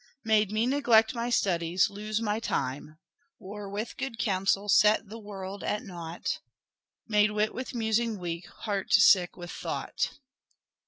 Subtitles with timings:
[0.25, 2.97] Made me neglect my studies, lose my time,
[3.37, 6.39] War with good counsel, set the world at nought;
[7.07, 10.13] Made wit with musing weak, heart sick with thought.